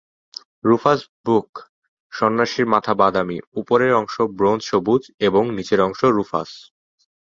রুফাস-বুক 0.63 1.49
সন্ন্যাসীর 2.13 2.65
মাথা 2.65 2.93
বাদামি, 2.93 3.37
উপরের 3.55 3.91
অংশ 3.93 4.15
ব্রোঞ্জ 4.37 4.61
সবুজ 4.63 5.03
এবং 5.19 5.43
নিচের 5.57 5.79
অংশ 5.81 6.01
রুফাস। 6.17 6.49